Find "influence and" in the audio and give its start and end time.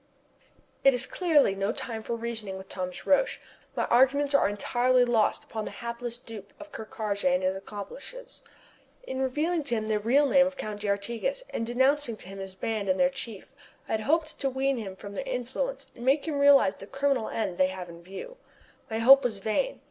15.23-16.03